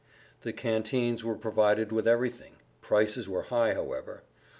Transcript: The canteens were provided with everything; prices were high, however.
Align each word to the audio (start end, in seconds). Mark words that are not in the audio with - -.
The 0.41 0.51
canteens 0.51 1.23
were 1.23 1.35
provided 1.37 1.91
with 1.91 2.07
everything; 2.07 2.55
prices 2.81 3.29
were 3.29 3.43
high, 3.43 3.75
however. 3.75 4.23